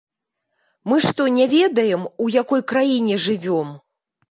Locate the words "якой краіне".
2.41-3.21